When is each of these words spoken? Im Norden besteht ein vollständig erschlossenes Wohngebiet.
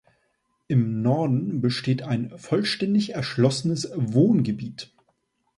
Im 0.67 1.03
Norden 1.03 1.61
besteht 1.61 2.01
ein 2.01 2.35
vollständig 2.35 3.13
erschlossenes 3.13 3.91
Wohngebiet. 3.95 4.91